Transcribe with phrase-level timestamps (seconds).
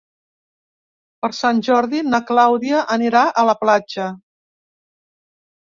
[1.25, 4.11] Per Sant Jordi na Clàudia anirà a la platja.